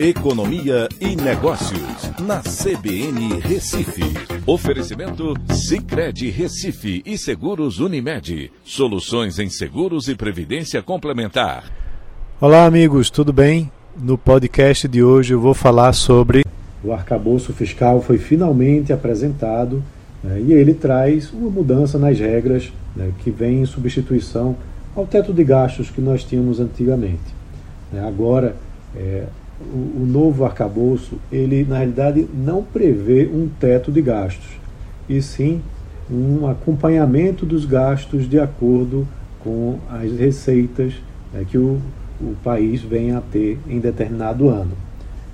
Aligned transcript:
Economia 0.00 0.88
e 1.00 1.16
Negócios, 1.16 2.12
na 2.20 2.40
CBN 2.40 3.40
Recife. 3.40 4.04
Oferecimento 4.46 5.34
Cicred 5.52 6.30
Recife 6.30 7.02
e 7.04 7.18
Seguros 7.18 7.80
Unimed. 7.80 8.52
Soluções 8.62 9.40
em 9.40 9.50
seguros 9.50 10.06
e 10.06 10.14
previdência 10.14 10.80
complementar. 10.84 11.64
Olá, 12.40 12.64
amigos, 12.64 13.10
tudo 13.10 13.32
bem? 13.32 13.72
No 14.00 14.16
podcast 14.16 14.86
de 14.86 15.02
hoje 15.02 15.34
eu 15.34 15.40
vou 15.40 15.52
falar 15.52 15.92
sobre. 15.92 16.44
O 16.84 16.92
arcabouço 16.92 17.52
fiscal 17.52 18.00
foi 18.00 18.18
finalmente 18.18 18.92
apresentado 18.92 19.82
né, 20.22 20.40
e 20.40 20.52
ele 20.52 20.74
traz 20.74 21.32
uma 21.32 21.50
mudança 21.50 21.98
nas 21.98 22.16
regras 22.20 22.72
né, 22.94 23.10
que 23.18 23.32
vem 23.32 23.62
em 23.62 23.66
substituição 23.66 24.54
ao 24.94 25.04
teto 25.04 25.32
de 25.32 25.42
gastos 25.42 25.90
que 25.90 26.00
nós 26.00 26.22
tínhamos 26.22 26.60
antigamente. 26.60 27.34
Né, 27.92 28.06
agora, 28.06 28.54
é, 28.94 29.24
o, 29.60 30.02
o 30.02 30.06
novo 30.06 30.44
arcabouço, 30.44 31.18
ele 31.30 31.64
na 31.64 31.78
realidade 31.78 32.26
não 32.32 32.62
prevê 32.62 33.28
um 33.32 33.48
teto 33.60 33.90
de 33.90 34.00
gastos, 34.00 34.58
e 35.08 35.20
sim 35.22 35.60
um 36.10 36.46
acompanhamento 36.46 37.44
dos 37.44 37.64
gastos 37.64 38.28
de 38.28 38.38
acordo 38.38 39.06
com 39.40 39.78
as 39.90 40.10
receitas 40.12 40.94
né, 41.32 41.44
que 41.48 41.58
o, 41.58 41.78
o 42.20 42.34
país 42.42 42.82
vem 42.82 43.12
a 43.12 43.20
ter 43.20 43.58
em 43.68 43.78
determinado 43.78 44.48
ano. 44.48 44.72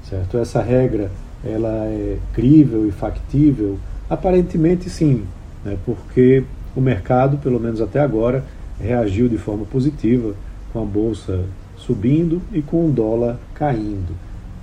Certo? 0.09 0.37
Essa 0.37 0.61
regra 0.61 1.11
ela 1.45 1.87
é 1.87 2.19
crível 2.33 2.87
e 2.89 2.91
factível? 2.91 3.79
Aparentemente 4.09 4.91
sim, 4.91 5.25
né, 5.65 5.77
porque 5.85 6.45
o 6.75 6.81
mercado, 6.81 7.39
pelo 7.39 7.61
menos 7.61 7.81
até 7.81 8.01
agora, 8.01 8.45
reagiu 8.81 9.29
de 9.29 9.39
forma 9.39 9.65
positiva 9.65 10.35
com 10.73 10.83
a 10.83 10.85
bolsa 10.85 11.45
subindo 11.77 12.41
e 12.53 12.63
com 12.63 12.89
o 12.89 12.93
dólar 12.93 13.39
caindo. 13.55 14.15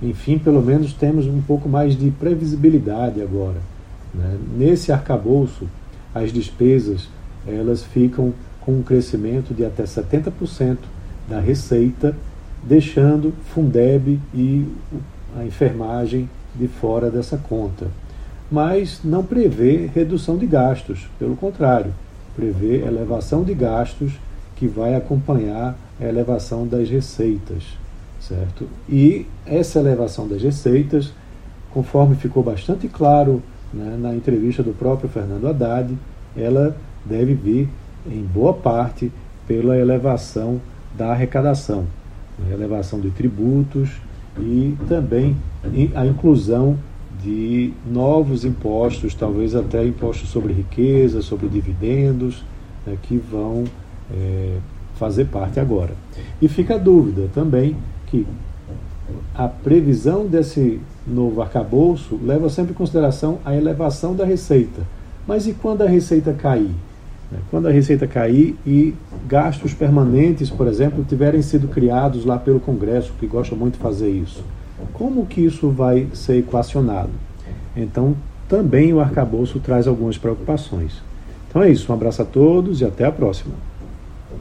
Enfim, 0.02 0.38
pelo 0.38 0.62
menos 0.62 0.92
temos 0.92 1.26
um 1.26 1.40
pouco 1.40 1.68
mais 1.68 1.96
de 1.96 2.10
previsibilidade 2.10 3.22
agora. 3.22 3.60
Né? 4.12 4.36
Nesse 4.56 4.90
arcabouço, 4.90 5.68
as 6.14 6.32
despesas 6.32 7.08
elas 7.46 7.82
ficam 7.82 8.32
com 8.60 8.78
um 8.78 8.82
crescimento 8.82 9.54
de 9.54 9.64
até 9.64 9.84
70% 9.84 10.78
da 11.28 11.40
receita, 11.40 12.16
deixando 12.62 13.32
Fundeb 13.52 14.20
e 14.34 14.66
a 15.36 15.44
enfermagem 15.44 16.28
de 16.54 16.68
fora 16.68 17.10
dessa 17.10 17.36
conta. 17.36 17.88
Mas 18.50 19.00
não 19.02 19.24
prevê 19.24 19.90
redução 19.92 20.36
de 20.36 20.46
gastos, 20.46 21.08
pelo 21.18 21.34
contrário, 21.34 21.92
prevê 22.36 22.82
elevação 22.82 23.42
de 23.42 23.54
gastos 23.54 24.12
que 24.62 24.68
vai 24.68 24.94
acompanhar 24.94 25.76
a 26.00 26.04
elevação 26.04 26.64
das 26.68 26.88
receitas, 26.88 27.64
certo? 28.20 28.68
E 28.88 29.26
essa 29.44 29.80
elevação 29.80 30.28
das 30.28 30.40
receitas, 30.40 31.12
conforme 31.72 32.14
ficou 32.14 32.44
bastante 32.44 32.86
claro 32.86 33.42
né, 33.74 33.98
na 34.00 34.14
entrevista 34.14 34.62
do 34.62 34.72
próprio 34.72 35.10
Fernando 35.10 35.48
Haddad, 35.48 35.92
ela 36.36 36.76
deve 37.04 37.34
vir 37.34 37.68
em 38.06 38.22
boa 38.22 38.54
parte 38.54 39.10
pela 39.48 39.76
elevação 39.76 40.60
da 40.96 41.10
arrecadação, 41.10 41.84
a 42.48 42.52
elevação 42.52 43.00
de 43.00 43.10
tributos 43.10 43.90
e 44.38 44.76
também 44.88 45.36
a 45.96 46.06
inclusão 46.06 46.78
de 47.20 47.72
novos 47.84 48.44
impostos, 48.44 49.12
talvez 49.12 49.56
até 49.56 49.84
impostos 49.84 50.28
sobre 50.28 50.52
riqueza, 50.52 51.20
sobre 51.20 51.48
dividendos, 51.48 52.44
né, 52.86 52.96
que 53.02 53.16
vão 53.16 53.64
é, 54.12 54.56
fazer 54.96 55.26
parte 55.26 55.58
agora. 55.58 55.94
E 56.40 56.48
fica 56.48 56.74
a 56.74 56.78
dúvida 56.78 57.28
também 57.34 57.76
que 58.06 58.26
a 59.34 59.48
previsão 59.48 60.26
desse 60.26 60.80
novo 61.06 61.40
arcabouço 61.42 62.18
leva 62.22 62.48
sempre 62.48 62.72
em 62.72 62.74
consideração 62.74 63.38
a 63.44 63.54
elevação 63.54 64.14
da 64.14 64.24
receita. 64.24 64.82
Mas 65.26 65.46
e 65.46 65.52
quando 65.52 65.82
a 65.82 65.88
receita 65.88 66.32
cair? 66.32 66.70
Né, 67.30 67.38
quando 67.50 67.66
a 67.66 67.70
receita 67.70 68.06
cair 68.06 68.56
e 68.66 68.94
gastos 69.26 69.72
permanentes, 69.74 70.50
por 70.50 70.66
exemplo, 70.66 71.04
tiverem 71.04 71.42
sido 71.42 71.68
criados 71.68 72.24
lá 72.24 72.38
pelo 72.38 72.60
Congresso, 72.60 73.12
que 73.18 73.26
gosta 73.26 73.54
muito 73.54 73.74
de 73.74 73.80
fazer 73.80 74.10
isso, 74.10 74.44
como 74.92 75.26
que 75.26 75.40
isso 75.40 75.70
vai 75.70 76.08
ser 76.12 76.38
equacionado? 76.38 77.10
Então, 77.76 78.14
também 78.48 78.92
o 78.92 79.00
arcabouço 79.00 79.58
traz 79.60 79.86
algumas 79.88 80.18
preocupações. 80.18 81.00
Então 81.48 81.62
é 81.62 81.70
isso, 81.70 81.90
um 81.90 81.94
abraço 81.94 82.22
a 82.22 82.24
todos 82.24 82.80
e 82.80 82.84
até 82.84 83.04
a 83.04 83.12
próxima. 83.12 83.54